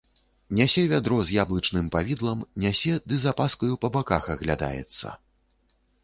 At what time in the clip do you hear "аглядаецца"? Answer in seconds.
4.37-5.13